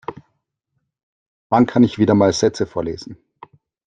[1.49, 3.17] Wann kann ich wieder mal Sätze vorlesen?